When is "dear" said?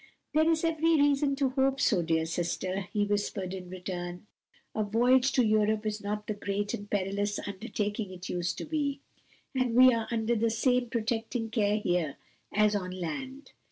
2.01-2.25